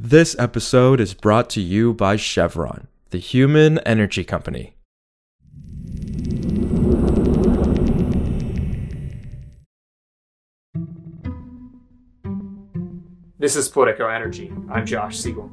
This 0.00 0.36
episode 0.38 1.00
is 1.00 1.12
brought 1.12 1.50
to 1.50 1.60
you 1.60 1.92
by 1.92 2.14
Chevron, 2.14 2.86
the 3.10 3.18
human 3.18 3.80
energy 3.80 4.22
company. 4.22 4.76
This 13.40 13.56
is 13.56 13.68
Politico 13.68 14.06
Energy. 14.08 14.52
I'm 14.70 14.86
Josh 14.86 15.18
Siegel. 15.18 15.50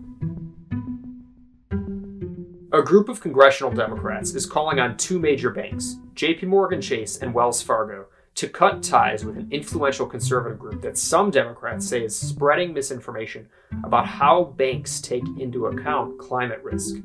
A 2.72 2.84
group 2.84 3.10
of 3.10 3.22
congressional 3.22 3.74
Democrats 3.74 4.36
is 4.36 4.46
calling 4.46 4.80
on 4.80 4.96
two 4.98 5.18
major 5.18 5.50
banks, 5.50 5.96
JP 6.14 6.44
Morgan 6.44 6.82
Chase 6.82 7.18
and 7.18 7.34
Wells 7.34 7.64
Fargo, 7.64 8.06
to 8.36 8.50
cut 8.50 8.84
ties 8.84 9.24
with 9.24 9.38
an 9.38 9.48
influential 9.50 10.06
conservative 10.06 10.60
group 10.60 10.82
that 10.82 10.98
some 10.98 11.32
Democrats 11.32 11.88
say 11.88 12.04
is 12.04 12.16
spreading 12.16 12.74
misinformation 12.74 13.48
about 13.84 14.06
how 14.06 14.44
banks 14.44 15.00
take 15.00 15.24
into 15.40 15.68
account 15.68 16.20
climate 16.20 16.62
risk. 16.62 16.96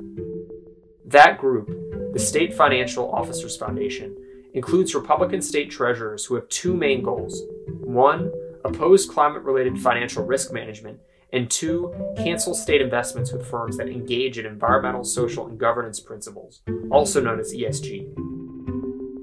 That 1.05 1.37
group, 1.37 1.69
the 2.13 2.19
State 2.19 2.53
Financial 2.53 3.09
Officers 3.11 3.55
Foundation, 3.55 4.15
includes 4.53 4.93
Republican 4.93 5.41
state 5.41 5.71
treasurers 5.71 6.25
who 6.25 6.35
have 6.35 6.47
two 6.49 6.73
main 6.73 7.01
goals. 7.01 7.41
One, 7.67 8.31
oppose 8.65 9.05
climate 9.05 9.43
related 9.43 9.79
financial 9.79 10.25
risk 10.25 10.51
management, 10.51 10.99
and 11.31 11.49
two, 11.49 11.93
cancel 12.17 12.53
state 12.53 12.81
investments 12.81 13.31
with 13.31 13.49
firms 13.49 13.77
that 13.77 13.87
engage 13.87 14.37
in 14.37 14.45
environmental, 14.45 15.05
social, 15.05 15.47
and 15.47 15.57
governance 15.57 16.01
principles, 16.01 16.61
also 16.91 17.21
known 17.21 17.39
as 17.39 17.53
ESG. 17.53 18.40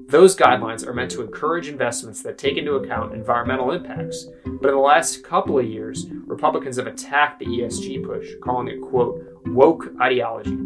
Those 0.09 0.35
guidelines 0.35 0.87
are 0.87 0.93
meant 0.93 1.11
to 1.11 1.21
encourage 1.21 1.67
investments 1.67 2.23
that 2.23 2.39
take 2.39 2.57
into 2.57 2.73
account 2.73 3.13
environmental 3.13 3.73
impacts, 3.73 4.25
but 4.43 4.69
in 4.69 4.75
the 4.75 4.81
last 4.81 5.23
couple 5.23 5.59
of 5.59 5.67
years, 5.67 6.07
Republicans 6.25 6.77
have 6.77 6.87
attacked 6.87 7.37
the 7.37 7.45
ESG 7.45 8.03
push, 8.03 8.27
calling 8.43 8.69
it, 8.69 8.81
quote, 8.81 9.21
woke 9.45 9.91
ideology. 10.01 10.57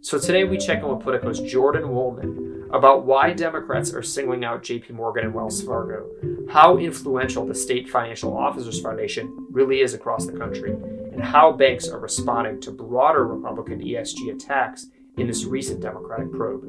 So 0.00 0.18
today 0.18 0.42
we 0.42 0.58
check 0.58 0.82
in 0.82 0.88
with 0.88 1.04
Politico's 1.04 1.38
Jordan 1.38 1.88
Wolman 1.88 2.68
about 2.72 3.06
why 3.06 3.32
Democrats 3.32 3.94
are 3.94 4.02
singling 4.02 4.44
out 4.44 4.64
JP 4.64 4.90
Morgan 4.90 5.26
and 5.26 5.32
Wells 5.32 5.62
Fargo, 5.62 6.10
how 6.50 6.78
influential 6.78 7.46
the 7.46 7.54
State 7.54 7.88
Financial 7.88 8.36
Officers 8.36 8.80
Foundation 8.80 9.46
really 9.52 9.80
is 9.80 9.94
across 9.94 10.26
the 10.26 10.36
country, 10.36 10.72
and 10.72 11.22
how 11.22 11.52
banks 11.52 11.86
are 11.86 12.00
responding 12.00 12.60
to 12.62 12.72
broader 12.72 13.24
Republican 13.24 13.80
ESG 13.80 14.34
attacks 14.34 14.86
in 15.18 15.28
this 15.28 15.44
recent 15.44 15.80
Democratic 15.80 16.32
probe. 16.32 16.68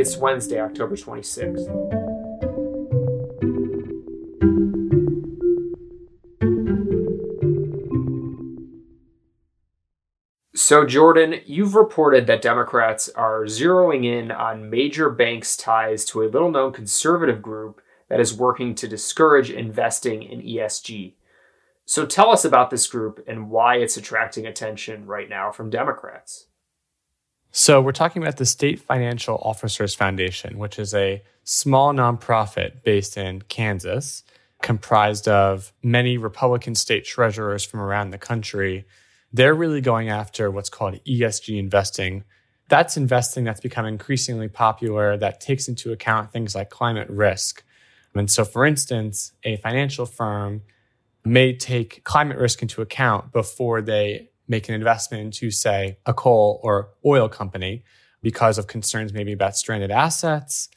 It's 0.00 0.16
Wednesday, 0.16 0.58
October 0.58 0.96
26th. 0.96 1.66
So, 10.54 10.86
Jordan, 10.86 11.42
you've 11.44 11.74
reported 11.74 12.26
that 12.28 12.40
Democrats 12.40 13.10
are 13.10 13.44
zeroing 13.44 14.06
in 14.06 14.30
on 14.30 14.70
major 14.70 15.10
banks' 15.10 15.54
ties 15.54 16.06
to 16.06 16.22
a 16.22 16.30
little 16.30 16.50
known 16.50 16.72
conservative 16.72 17.42
group 17.42 17.82
that 18.08 18.20
is 18.20 18.32
working 18.32 18.74
to 18.76 18.88
discourage 18.88 19.50
investing 19.50 20.22
in 20.22 20.40
ESG. 20.40 21.12
So, 21.84 22.06
tell 22.06 22.30
us 22.30 22.46
about 22.46 22.70
this 22.70 22.86
group 22.86 23.22
and 23.28 23.50
why 23.50 23.76
it's 23.76 23.98
attracting 23.98 24.46
attention 24.46 25.04
right 25.04 25.28
now 25.28 25.52
from 25.52 25.68
Democrats. 25.68 26.46
So, 27.52 27.80
we're 27.80 27.90
talking 27.90 28.22
about 28.22 28.36
the 28.36 28.46
State 28.46 28.80
Financial 28.80 29.36
Officers 29.42 29.92
Foundation, 29.92 30.56
which 30.56 30.78
is 30.78 30.94
a 30.94 31.20
small 31.42 31.92
nonprofit 31.92 32.84
based 32.84 33.16
in 33.16 33.42
Kansas, 33.42 34.22
comprised 34.62 35.26
of 35.26 35.72
many 35.82 36.16
Republican 36.16 36.76
state 36.76 37.04
treasurers 37.04 37.64
from 37.64 37.80
around 37.80 38.10
the 38.10 38.18
country. 38.18 38.84
They're 39.32 39.54
really 39.54 39.80
going 39.80 40.10
after 40.10 40.48
what's 40.48 40.68
called 40.68 41.00
ESG 41.04 41.58
investing. 41.58 42.22
That's 42.68 42.96
investing 42.96 43.42
that's 43.42 43.60
become 43.60 43.84
increasingly 43.84 44.48
popular 44.48 45.16
that 45.16 45.40
takes 45.40 45.66
into 45.66 45.90
account 45.90 46.30
things 46.30 46.54
like 46.54 46.70
climate 46.70 47.10
risk. 47.10 47.64
And 48.14 48.30
so, 48.30 48.44
for 48.44 48.64
instance, 48.64 49.32
a 49.42 49.56
financial 49.56 50.06
firm 50.06 50.62
may 51.24 51.56
take 51.56 52.04
climate 52.04 52.38
risk 52.38 52.62
into 52.62 52.80
account 52.80 53.32
before 53.32 53.82
they 53.82 54.29
make 54.50 54.68
an 54.68 54.74
investment 54.74 55.22
into, 55.22 55.50
say, 55.50 55.96
a 56.04 56.12
coal 56.12 56.60
or 56.64 56.90
oil 57.06 57.28
company 57.28 57.84
because 58.20 58.58
of 58.58 58.66
concerns 58.66 59.12
maybe 59.12 59.32
about 59.32 59.56
stranded 59.56 59.92
assets 59.92 60.68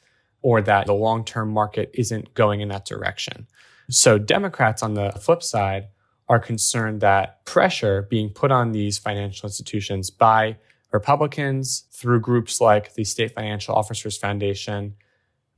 or 0.42 0.62
that 0.62 0.86
the 0.86 0.94
long 0.94 1.24
term 1.24 1.50
market 1.50 1.90
isn't 1.92 2.32
going 2.34 2.60
in 2.60 2.68
that 2.68 2.86
direction. 2.86 3.48
So, 3.90 4.16
Democrats 4.16 4.82
on 4.82 4.94
the 4.94 5.10
flip 5.20 5.42
side 5.42 5.88
are 6.28 6.38
concerned 6.38 7.00
that 7.00 7.44
pressure 7.44 8.06
being 8.08 8.30
put 8.30 8.50
on 8.50 8.72
these 8.72 8.96
financial 8.96 9.46
institutions 9.48 10.08
by 10.08 10.56
Republicans 10.92 11.84
through 11.90 12.20
groups 12.20 12.60
like 12.60 12.94
the 12.94 13.04
State 13.04 13.32
Financial 13.32 13.74
Officers 13.74 14.16
Foundation 14.16 14.94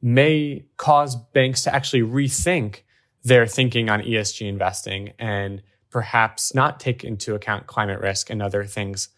may 0.01 0.65
cause 0.79 1.15
banks 1.15 1.63
to 1.65 1.75
actually 1.75 2.03
rethink 2.03 2.81
their 3.23 3.47
thinking 3.47 3.91
on 3.91 4.01
ESG 4.01 4.49
investing 4.49 5.13
and 5.19 5.63
perhaps 5.91 6.55
not 6.55 6.81
take 6.81 7.05
into 7.05 7.35
account 7.35 7.67
climate 7.67 8.01
risk 8.01 8.31
and 8.31 8.43
other 8.43 8.65
things 8.65 9.09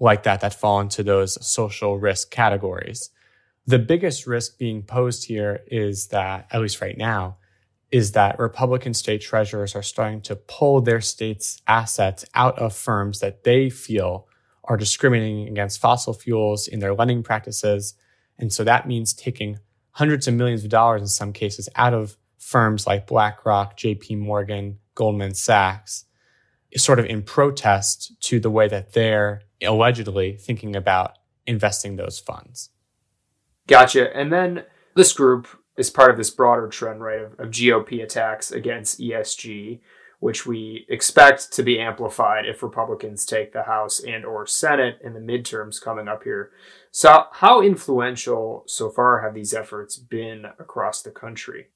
like 0.00 0.22
that 0.22 0.40
that 0.40 0.54
fall 0.54 0.80
into 0.80 1.02
those 1.02 1.44
social 1.46 1.98
risk 1.98 2.30
categories. 2.30 3.10
The 3.66 3.78
biggest 3.78 4.26
risk 4.26 4.58
being 4.58 4.82
posed 4.82 5.26
here 5.26 5.60
is 5.66 6.08
that, 6.08 6.46
at 6.50 6.60
least 6.60 6.80
right 6.80 6.96
now, 6.96 7.36
is 7.90 8.12
that 8.12 8.38
Republican 8.38 8.94
state 8.94 9.20
treasurers 9.20 9.74
are 9.74 9.82
starting 9.82 10.20
to 10.22 10.36
pull 10.36 10.80
their 10.80 11.00
state's 11.00 11.60
assets 11.66 12.24
out 12.34 12.58
of 12.58 12.74
firms 12.74 13.20
that 13.20 13.44
they 13.44 13.70
feel 13.70 14.28
are 14.64 14.76
discriminating 14.76 15.48
against 15.48 15.80
fossil 15.80 16.12
fuels 16.12 16.68
in 16.68 16.80
their 16.80 16.94
lending 16.94 17.22
practices. 17.22 17.94
And 18.38 18.52
so 18.52 18.64
that 18.64 18.86
means 18.86 19.14
taking 19.14 19.58
hundreds 19.92 20.28
of 20.28 20.34
millions 20.34 20.62
of 20.62 20.70
dollars 20.70 21.00
in 21.00 21.08
some 21.08 21.32
cases 21.32 21.68
out 21.74 21.94
of 21.94 22.16
firms 22.38 22.86
like 22.86 23.06
BlackRock, 23.06 23.76
JP 23.76 24.18
Morgan, 24.18 24.78
Goldman 24.94 25.34
Sachs, 25.34 26.04
sort 26.76 26.98
of 26.98 27.06
in 27.06 27.22
protest 27.22 28.20
to 28.20 28.40
the 28.40 28.50
way 28.50 28.68
that 28.68 28.92
they're 28.92 29.42
allegedly 29.62 30.36
thinking 30.36 30.76
about 30.76 31.18
investing 31.46 31.96
those 31.96 32.18
funds. 32.18 32.70
Gotcha. 33.66 34.14
And 34.16 34.32
then 34.32 34.64
this 34.94 35.12
group 35.12 35.46
is 35.76 35.90
part 35.90 36.10
of 36.10 36.16
this 36.16 36.30
broader 36.30 36.68
trend, 36.68 37.02
right, 37.02 37.20
of, 37.20 37.32
of 37.38 37.50
GOP 37.50 38.02
attacks 38.02 38.50
against 38.50 39.00
ESG, 39.00 39.80
which 40.20 40.44
we 40.44 40.84
expect 40.88 41.52
to 41.52 41.62
be 41.62 41.78
amplified 41.78 42.44
if 42.44 42.62
Republicans 42.62 43.24
take 43.24 43.52
the 43.52 43.62
House 43.62 44.00
and 44.00 44.24
or 44.24 44.46
Senate 44.46 44.98
in 45.02 45.14
the 45.14 45.20
midterms 45.20 45.80
coming 45.80 46.08
up 46.08 46.24
here. 46.24 46.50
So 46.90 47.26
how 47.32 47.62
influential 47.62 48.64
so 48.66 48.90
far 48.90 49.22
have 49.22 49.34
these 49.34 49.54
efforts 49.54 49.96
been 49.96 50.46
across 50.58 51.02
the 51.02 51.12
country? 51.12 51.68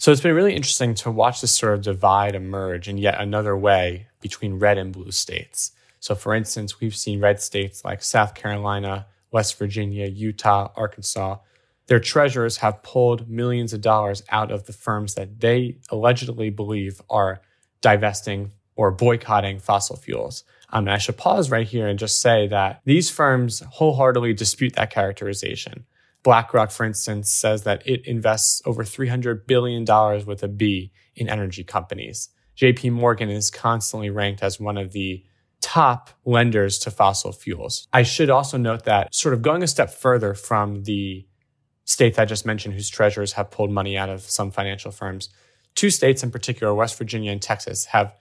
So 0.00 0.12
it's 0.12 0.20
been 0.20 0.36
really 0.36 0.54
interesting 0.54 0.94
to 0.94 1.10
watch 1.10 1.40
this 1.40 1.56
sort 1.56 1.74
of 1.74 1.82
divide 1.82 2.36
emerge 2.36 2.86
in 2.86 2.98
yet 2.98 3.20
another 3.20 3.56
way 3.56 4.06
between 4.20 4.60
red 4.60 4.78
and 4.78 4.92
blue 4.92 5.10
states. 5.10 5.72
So, 5.98 6.14
for 6.14 6.36
instance, 6.36 6.78
we've 6.78 6.94
seen 6.94 7.18
red 7.18 7.42
states 7.42 7.84
like 7.84 8.04
South 8.04 8.36
Carolina, 8.36 9.06
West 9.32 9.58
Virginia, 9.58 10.06
Utah, 10.06 10.70
Arkansas. 10.76 11.38
Their 11.88 11.98
treasurers 11.98 12.58
have 12.58 12.84
pulled 12.84 13.28
millions 13.28 13.72
of 13.72 13.80
dollars 13.80 14.22
out 14.28 14.52
of 14.52 14.66
the 14.66 14.72
firms 14.72 15.14
that 15.14 15.40
they 15.40 15.78
allegedly 15.90 16.50
believe 16.50 17.02
are 17.10 17.40
divesting 17.80 18.52
or 18.76 18.92
boycotting 18.92 19.58
fossil 19.58 19.96
fuels. 19.96 20.44
Um, 20.70 20.86
and 20.86 20.94
I 20.94 20.98
should 20.98 21.16
pause 21.16 21.50
right 21.50 21.66
here 21.66 21.88
and 21.88 21.98
just 21.98 22.20
say 22.20 22.46
that 22.46 22.82
these 22.84 23.10
firms 23.10 23.64
wholeheartedly 23.68 24.34
dispute 24.34 24.74
that 24.74 24.90
characterization. 24.90 25.86
BlackRock, 26.28 26.70
for 26.70 26.84
instance, 26.84 27.32
says 27.32 27.62
that 27.62 27.82
it 27.86 28.06
invests 28.06 28.60
over 28.66 28.84
$300 28.84 29.46
billion 29.46 29.86
with 30.26 30.42
a 30.42 30.48
B 30.48 30.92
in 31.16 31.26
energy 31.26 31.64
companies. 31.64 32.28
JP 32.54 32.92
Morgan 32.92 33.30
is 33.30 33.50
constantly 33.50 34.10
ranked 34.10 34.42
as 34.42 34.60
one 34.60 34.76
of 34.76 34.92
the 34.92 35.24
top 35.62 36.10
lenders 36.26 36.78
to 36.80 36.90
fossil 36.90 37.32
fuels. 37.32 37.88
I 37.94 38.02
should 38.02 38.28
also 38.28 38.58
note 38.58 38.84
that, 38.84 39.14
sort 39.14 39.32
of 39.32 39.40
going 39.40 39.62
a 39.62 39.66
step 39.66 39.88
further 39.88 40.34
from 40.34 40.82
the 40.82 41.26
states 41.86 42.18
I 42.18 42.26
just 42.26 42.44
mentioned 42.44 42.74
whose 42.74 42.90
treasurers 42.90 43.32
have 43.32 43.50
pulled 43.50 43.70
money 43.70 43.96
out 43.96 44.10
of 44.10 44.20
some 44.20 44.50
financial 44.50 44.90
firms, 44.90 45.30
two 45.74 45.88
states 45.88 46.22
in 46.22 46.30
particular, 46.30 46.74
West 46.74 46.98
Virginia 46.98 47.32
and 47.32 47.40
Texas, 47.40 47.86
have 47.86 48.14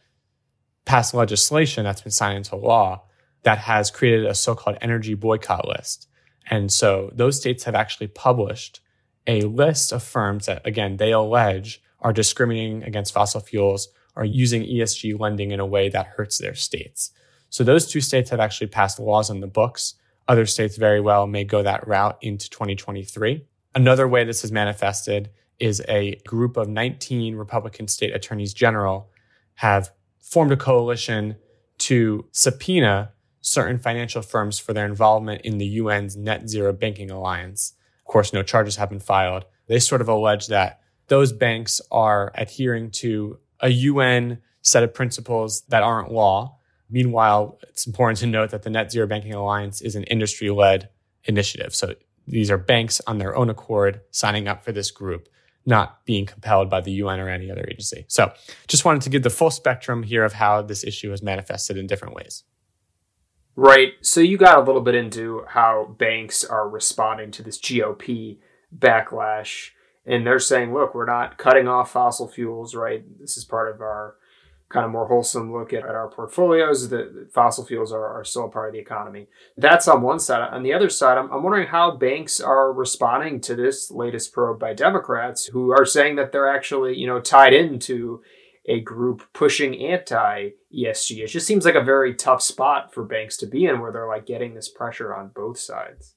passed 0.86 1.13
legislation 1.13 1.83
that's 1.83 2.03
been 2.03 2.13
signed 2.13 2.38
into 2.38 2.56
law 2.56 3.03
that 3.44 3.57
has 3.57 3.92
created 3.92 4.25
a 4.25 4.33
so 4.33 4.56
called 4.56 4.77
energy 4.80 5.13
boycott 5.13 5.68
list. 5.68 6.07
And 6.49 6.71
so 6.71 7.11
those 7.13 7.38
states 7.38 7.63
have 7.65 7.75
actually 7.75 8.07
published 8.07 8.79
a 9.25 9.41
list 9.41 9.91
of 9.91 10.03
firms 10.03 10.45
that, 10.45 10.65
again, 10.65 10.97
they 10.97 11.11
allege 11.11 11.81
are 11.99 12.13
discriminating 12.13 12.83
against 12.83 13.13
fossil 13.13 13.41
fuels 13.41 13.89
or 14.15 14.23
using 14.23 14.63
ESG 14.63 15.19
lending 15.19 15.51
in 15.51 15.59
a 15.59 15.65
way 15.65 15.89
that 15.89 16.07
hurts 16.07 16.38
their 16.38 16.55
states. 16.55 17.11
So 17.49 17.63
those 17.63 17.88
two 17.88 18.01
states 18.01 18.29
have 18.29 18.39
actually 18.39 18.67
passed 18.67 18.99
laws 18.99 19.29
on 19.29 19.39
the 19.39 19.47
books. 19.47 19.95
Other 20.27 20.45
states 20.45 20.77
very 20.77 20.99
well 20.99 21.27
may 21.27 21.44
go 21.44 21.63
that 21.63 21.88
route 21.88 22.17
into 22.21 22.50
2023. 22.50 23.45
Another 23.75 24.07
way 24.07 24.23
this 24.23 24.43
is 24.43 24.51
manifested 24.51 25.29
is 25.59 25.81
a 25.88 26.15
group 26.27 26.57
of 26.57 26.67
19 26.67 27.35
Republican 27.35 27.88
state 27.88 28.15
attorneys 28.15 28.53
general 28.53 29.09
have 29.55 29.91
formed 30.19 30.51
a 30.51 30.57
coalition 30.57 31.35
to 31.79 32.25
subpoena 32.31 33.11
certain 33.42 33.78
financial 33.78 34.22
firms 34.22 34.60
for 34.60 34.74
their 34.74 34.86
involvement 34.86 35.42
in 35.42 35.57
the 35.57 35.80
UN's 35.80 36.16
net 36.16 36.50
zero 36.50 36.74
banking 36.74 37.12
alliance. 37.12 37.74
Of 38.00 38.12
course, 38.12 38.34
no 38.34 38.44
charges 38.44 38.75
have 38.78 38.89
been 38.89 39.00
filed. 39.00 39.45
They 39.68 39.80
sort 39.80 40.01
of 40.01 40.10
allege 40.10 40.48
that 40.48 40.81
those 41.07 41.31
banks 41.31 41.81
are 41.92 42.31
adhering 42.36 42.92
to 42.92 43.39
a 43.60 43.69
UN 43.69 44.39
set 44.62 44.84
of 44.84 44.94
principles 44.94 45.62
that 45.69 45.84
aren't 45.84 46.12
law. 46.12 46.57
Meanwhile, 46.89 47.60
it's 47.63 47.88
important 47.88 48.19
to 48.19 48.28
note 48.28 48.51
that 48.51 48.63
the 48.63 48.69
Net 48.69 48.92
Zero 48.92 49.07
Banking 49.07 49.34
Alliance 49.34 49.81
is 49.81 49.95
an 49.95 50.04
industry 50.04 50.50
led 50.50 50.89
initiative. 51.25 51.75
So 51.75 51.95
these 52.28 52.51
are 52.51 52.57
banks 52.57 53.01
on 53.07 53.18
their 53.18 53.36
own 53.36 53.50
accord 53.50 54.01
signing 54.12 54.48
up 54.48 54.63
for 54.63 54.72
this 54.72 54.92
group, 54.92 55.28
not 55.66 56.06
being 56.06 56.25
compelled 56.25 56.69
by 56.69 56.81
the 56.81 56.92
UN 56.92 57.19
or 57.19 57.30
any 57.30 57.50
other 57.50 57.66
agency. 57.69 58.06
So 58.07 58.34
just 58.68 58.86
wanted 58.86 59.01
to 59.04 59.10
give 59.10 59.24
the 59.24 59.30
full 59.30 59.51
spectrum 59.51 60.04
here 60.04 60.24
of 60.24 60.34
how 60.34 60.62
this 60.62 60.84
issue 60.84 61.12
has 61.12 61.22
manifested 61.22 61.78
in 61.78 61.88
different 61.88 62.16
ways. 62.16 62.44
Right. 63.59 63.94
So 64.01 64.21
you 64.21 64.38
got 64.38 64.59
a 64.59 64.62
little 64.62 64.81
bit 64.81 64.94
into 64.94 65.44
how 65.48 65.95
banks 65.98 66.45
are 66.45 66.69
responding 66.69 67.31
to 67.31 67.42
this 67.42 67.57
GOP 67.57 68.38
backlash. 68.77 69.71
And 70.06 70.25
they're 70.25 70.38
saying, 70.38 70.75
look, 70.75 70.94
we're 70.94 71.07
not 71.07 71.39
cutting 71.39 71.68
off 71.68 71.92
fossil 71.92 72.27
fuels, 72.27 72.75
right? 72.75 73.04
This 73.19 73.36
is 73.36 73.44
part 73.44 73.74
of 73.74 73.81
our 73.81 74.15
kind 74.69 74.86
of 74.86 74.92
more 74.92 75.07
wholesome 75.07 75.51
look 75.51 75.74
at, 75.74 75.83
at 75.83 75.95
our 75.95 76.07
portfolios. 76.07 76.89
The, 76.89 77.27
fossil 77.33 77.65
fuels 77.65 77.92
are, 77.92 78.06
are 78.06 78.24
still 78.24 78.45
a 78.45 78.50
part 78.50 78.69
of 78.69 78.74
the 78.74 78.80
economy. 78.80 79.27
That's 79.57 79.88
on 79.88 80.03
one 80.03 80.19
side. 80.19 80.48
On 80.53 80.62
the 80.62 80.74
other 80.74 80.89
side, 80.89 81.18
I'm, 81.18 81.31
I'm 81.31 81.42
wondering 81.42 81.68
how 81.68 81.98
banks 81.98 82.39
are 82.39 82.71
responding 82.71 83.42
to 83.42 83.56
this 83.56 83.89
latest 83.89 84.33
probe 84.33 84.60
by 84.60 84.74
Democrats 84.74 85.48
who 85.48 85.71
are 85.71 85.86
saying 85.86 86.18
that 86.18 86.31
they're 86.31 86.53
actually, 86.53 86.95
you 86.95 87.07
know, 87.07 87.19
tied 87.19 87.53
into 87.53 88.21
a 88.67 88.81
group 88.81 89.23
pushing 89.33 89.77
anti 89.81 90.49
ESG. 90.75 91.23
It 91.23 91.27
just 91.27 91.47
seems 91.47 91.65
like 91.65 91.75
a 91.75 91.83
very 91.83 92.13
tough 92.13 92.41
spot 92.41 92.93
for 92.93 93.03
banks 93.03 93.37
to 93.37 93.47
be 93.47 93.65
in 93.65 93.79
where 93.79 93.91
they're 93.91 94.07
like 94.07 94.25
getting 94.25 94.53
this 94.53 94.69
pressure 94.69 95.15
on 95.15 95.31
both 95.33 95.59
sides. 95.59 96.15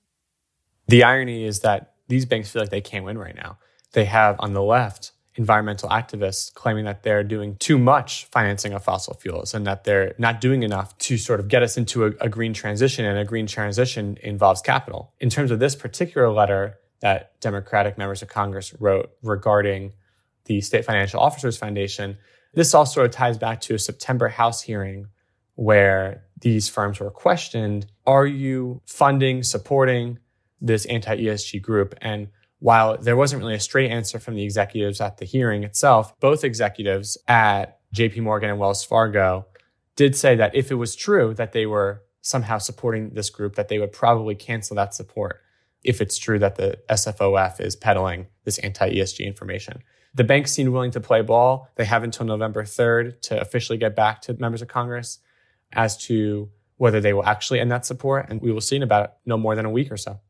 The 0.89 1.05
irony 1.05 1.45
is 1.45 1.61
that 1.61 1.95
these 2.09 2.27
banks 2.27 2.51
feel 2.51 2.63
like 2.63 2.71
they 2.71 2.81
can't 2.81 3.05
win 3.05 3.19
right 3.19 3.37
now. 3.37 3.59
They 3.93 4.07
have 4.07 4.37
on 4.41 4.53
the 4.53 4.63
left 4.63 5.13
environmental 5.37 5.89
activists 5.89 6.53
claiming 6.53 6.85
that 6.85 7.05
they're 7.05 7.23
doing 7.23 7.57
too 7.57 7.79
much 7.79 8.27
financing 8.27 8.73
of 8.73 8.83
fossil 8.83 9.15
fuels 9.15 9.55
and 9.55 9.67
that 9.67 9.85
they're 9.85 10.15
not 10.19 10.41
doing 10.41 10.65
enough 10.65 10.97
to 10.99 11.17
sort 11.17 11.39
of 11.39 11.49
get 11.49 11.63
us 11.63 11.77
into 11.77 12.05
a, 12.05 12.11
a 12.21 12.29
green 12.29 12.53
transition. 12.53 13.05
And 13.05 13.19
a 13.19 13.25
green 13.25 13.47
transition 13.47 14.19
involves 14.23 14.61
capital. 14.61 15.15
In 15.21 15.31
terms 15.31 15.53
of 15.53 15.61
this 15.61 15.77
particular 15.77 16.31
letter 16.31 16.79
that 17.01 17.41
Democratic 17.41 17.97
members 17.97 18.23
of 18.23 18.29
Congress 18.29 18.75
wrote 18.81 19.11
regarding 19.23 19.93
the 20.45 20.61
State 20.61 20.85
Financial 20.85 21.21
Officers 21.21 21.57
Foundation, 21.57 22.19
this 22.53 22.75
all 22.75 22.87
sort 22.87 23.07
of 23.07 23.13
ties 23.13 23.39
back 23.39 23.61
to 23.63 23.75
a 23.75 23.79
September 23.79 24.29
House 24.29 24.63
hearing 24.63 25.07
where 25.55 26.25
these 26.41 26.69
firms 26.69 27.01
were 27.01 27.11
questioned 27.11 27.87
Are 28.07 28.27
you 28.27 28.83
funding, 28.87 29.43
supporting 29.43 30.19
this 30.61 30.87
anti 30.87 31.17
ESG 31.17 31.63
group? 31.63 31.95
And 32.01 32.29
while 32.59 32.99
there 32.99 33.17
wasn't 33.17 33.43
really 33.43 33.55
a 33.55 33.61
straight 33.61 33.91
answer 33.91 34.19
from 34.19 34.35
the 34.35 34.45
executives 34.45 35.01
at 35.01 35.19
the 35.19 35.25
hearing 35.25 35.65
itself, 35.65 36.19
both 36.21 36.45
executives 36.45 37.17
at 37.29 37.79
JP 37.95 38.23
Morgan 38.23 38.51
and 38.51 38.59
Wells 38.59 38.85
Fargo 38.85 39.47
did 39.97 40.17
say 40.17 40.37
that 40.37 40.55
if 40.55 40.71
it 40.71 40.77
was 40.77 40.97
true 40.97 41.35
that 41.35 41.53
they 41.53 41.67
were 41.67 42.03
somehow 42.21 42.59
supporting 42.59 43.11
this 43.11 43.31
group, 43.31 43.55
that 43.57 43.69
they 43.69 43.79
would 43.79 43.93
probably 43.93 44.35
cancel 44.35 44.77
that 44.77 44.95
support 44.95 45.41
if 45.83 46.01
it's 46.01 46.19
true 46.19 46.39
that 46.39 46.57
the 46.57 46.79
SFOF 46.89 47.61
is 47.61 47.77
peddling 47.77 48.27
this 48.45 48.59
anti 48.59 48.91
ESG 48.91 49.25
information. 49.27 49.83
The 50.15 50.25
banks 50.25 50.53
seemed 50.53 50.71
willing 50.71 50.91
to 50.93 51.01
play 51.01 51.23
ball. 51.23 51.69
They 51.77 51.85
have 51.85 52.03
until 52.03 52.27
November 52.27 52.65
3rd 52.65 53.21
to 53.23 53.41
officially 53.41 53.79
get 53.79 53.95
back 53.95 54.21
to 54.23 54.35
members 54.35 54.61
of 54.61 54.69
Congress 54.69 55.21
as 55.73 55.97
to 56.07 56.51
whether 56.77 57.01
they 57.01 57.13
will 57.13 57.25
actually 57.25 57.61
end 57.61 57.71
that 57.71 57.87
support. 57.87 58.27
And 58.29 58.41
we 58.41 58.53
will 58.53 58.61
see 58.61 58.77
in 58.77 58.83
about 58.83 59.15
no 59.25 59.37
more 59.37 59.55
than 59.55 59.67
a 59.67 59.71
week 59.71 59.93
or 59.93 59.97
so. 59.97 60.21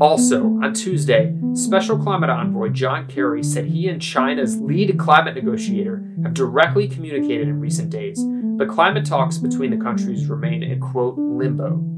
Also, 0.00 0.44
on 0.62 0.72
Tuesday, 0.74 1.34
Special 1.54 1.98
Climate 1.98 2.30
Envoy 2.30 2.68
John 2.68 3.06
Kerry 3.06 3.42
said 3.42 3.66
he 3.66 3.88
and 3.88 4.00
China's 4.00 4.60
lead 4.60 4.96
climate 4.98 5.34
negotiator 5.34 6.04
have 6.22 6.34
directly 6.34 6.86
communicated 6.86 7.48
in 7.48 7.60
recent 7.60 7.90
days, 7.90 8.22
but 8.56 8.68
climate 8.68 9.04
talks 9.04 9.38
between 9.38 9.70
the 9.70 9.82
countries 9.82 10.26
remain 10.26 10.62
in 10.62 10.80
quote 10.80 11.18
limbo. 11.18 11.97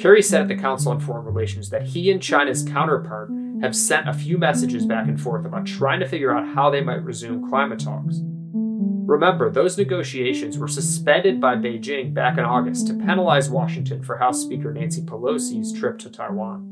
Kerry 0.00 0.22
said 0.22 0.40
at 0.40 0.48
the 0.48 0.56
Council 0.56 0.92
on 0.92 1.00
Foreign 1.00 1.26
Relations 1.26 1.68
that 1.68 1.82
he 1.82 2.10
and 2.10 2.22
China's 2.22 2.62
counterpart 2.62 3.30
have 3.60 3.76
sent 3.76 4.08
a 4.08 4.14
few 4.14 4.38
messages 4.38 4.86
back 4.86 5.06
and 5.06 5.20
forth 5.20 5.44
about 5.44 5.66
trying 5.66 6.00
to 6.00 6.08
figure 6.08 6.34
out 6.34 6.48
how 6.48 6.70
they 6.70 6.80
might 6.80 7.04
resume 7.04 7.46
climate 7.50 7.80
talks. 7.80 8.20
Remember, 8.54 9.50
those 9.50 9.76
negotiations 9.76 10.56
were 10.56 10.68
suspended 10.68 11.38
by 11.38 11.56
Beijing 11.56 12.14
back 12.14 12.38
in 12.38 12.44
August 12.44 12.86
to 12.86 12.94
penalize 12.94 13.50
Washington 13.50 14.02
for 14.02 14.16
House 14.16 14.40
Speaker 14.40 14.72
Nancy 14.72 15.02
Pelosi's 15.02 15.78
trip 15.78 15.98
to 15.98 16.08
Taiwan. 16.08 16.64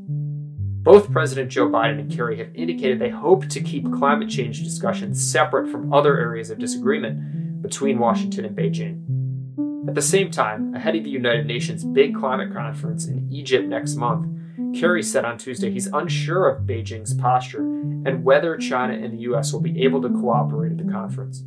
Both 0.81 1.11
President 1.11 1.51
Joe 1.51 1.67
Biden 1.67 1.99
and 1.99 2.11
Kerry 2.11 2.37
have 2.39 2.55
indicated 2.55 2.97
they 2.97 3.09
hope 3.09 3.47
to 3.49 3.61
keep 3.61 3.93
climate 3.93 4.29
change 4.29 4.63
discussions 4.63 5.31
separate 5.31 5.69
from 5.69 5.93
other 5.93 6.17
areas 6.17 6.49
of 6.49 6.57
disagreement 6.57 7.61
between 7.61 7.99
Washington 7.99 8.45
and 8.45 8.57
Beijing. 8.57 9.18
At 9.87 9.95
the 9.95 10.01
same 10.01 10.29
time, 10.29 10.75
ahead 10.75 10.95
of 10.95 11.03
the 11.03 11.09
United 11.09 11.45
Nations 11.45 11.83
big 11.83 12.13
climate 12.13 12.53
conference 12.53 13.07
in 13.07 13.27
Egypt 13.31 13.67
next 13.67 13.95
month, 13.95 14.27
Kerry 14.77 15.01
said 15.01 15.25
on 15.25 15.37
Tuesday 15.37 15.71
he's 15.71 15.87
unsure 15.87 16.47
of 16.49 16.63
Beijing's 16.63 17.13
posture 17.13 17.61
and 17.61 18.23
whether 18.23 18.57
China 18.57 18.93
and 18.93 19.13
the 19.13 19.21
US 19.31 19.53
will 19.53 19.61
be 19.61 19.83
able 19.83 20.01
to 20.01 20.09
cooperate 20.09 20.73
at 20.73 20.85
the 20.85 20.91
conference. 20.91 21.43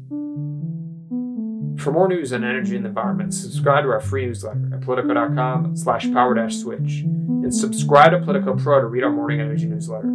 For 1.82 1.92
more 1.92 2.08
news 2.08 2.32
on 2.32 2.44
energy 2.44 2.76
and 2.76 2.84
the 2.84 2.88
environment, 2.88 3.34
subscribe 3.34 3.84
to 3.84 3.90
our 3.90 4.00
free 4.00 4.26
newsletter 4.26 4.70
at 4.72 4.80
politico.com 4.80 5.76
slash 5.76 6.10
power 6.12 6.48
switch 6.48 7.00
and 7.02 7.54
subscribe 7.54 8.12
to 8.12 8.18
Politico 8.20 8.56
Pro 8.56 8.80
to 8.80 8.86
read 8.86 9.04
our 9.04 9.10
morning 9.10 9.40
energy 9.40 9.66
newsletter. 9.66 10.08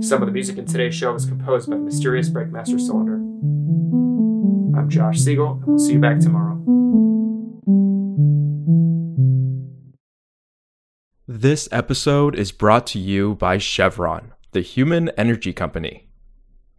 Some 0.00 0.22
of 0.22 0.26
the 0.26 0.32
music 0.32 0.58
in 0.58 0.66
today's 0.66 0.94
show 0.94 1.12
was 1.12 1.26
composed 1.26 1.68
by 1.68 1.76
the 1.76 1.82
mysterious 1.82 2.28
Breakmaster 2.28 2.80
Cylinder. 2.80 3.20
I'm 4.86 4.90
Josh 4.90 5.18
Siegel, 5.18 5.54
and 5.54 5.66
we'll 5.66 5.80
see 5.80 5.94
you 5.94 5.98
back 5.98 6.20
tomorrow. 6.20 6.54
This 11.26 11.68
episode 11.72 12.36
is 12.36 12.52
brought 12.52 12.86
to 12.88 12.98
you 13.00 13.34
by 13.34 13.58
Chevron, 13.58 14.32
the 14.52 14.60
human 14.60 15.08
energy 15.18 15.52
company. 15.52 16.08